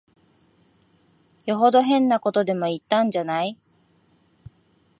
[1.45, 3.59] よほど変なことでも言ったんじゃない。